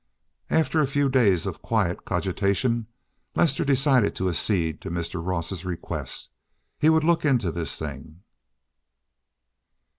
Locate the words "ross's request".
5.23-6.31